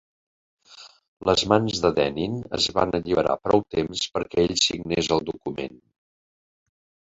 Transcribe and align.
Les 1.29 1.43
mans 1.51 1.81
de 1.83 1.91
Dennin 1.99 2.39
es 2.59 2.69
van 2.79 2.95
alliberar 3.01 3.37
prou 3.49 3.63
temps 3.77 4.03
perquè 4.17 4.49
ell 4.49 4.57
signés 4.71 5.13
el 5.19 5.25
document. 5.31 5.81